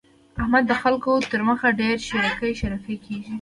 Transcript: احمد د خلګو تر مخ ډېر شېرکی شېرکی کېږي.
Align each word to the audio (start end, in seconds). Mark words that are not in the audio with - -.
احمد 0.41 0.63
د 0.67 0.71
خلګو 0.81 1.13
تر 1.31 1.41
مخ 1.47 1.61
ډېر 1.81 1.97
شېرکی 2.07 2.51
شېرکی 2.59 2.95
کېږي. 3.05 3.29